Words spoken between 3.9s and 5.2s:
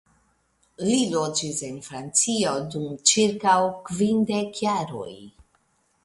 kvin dek jaroj.